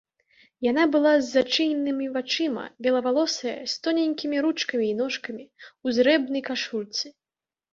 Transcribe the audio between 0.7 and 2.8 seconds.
Яна была з зачыненымі вачыма,